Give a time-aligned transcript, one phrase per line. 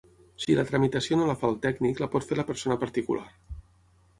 [0.43, 3.27] Si la tramitació no la fa el tècnic, la pot fer la persona particular.